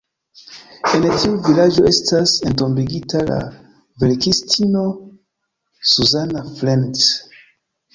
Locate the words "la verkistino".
3.29-4.85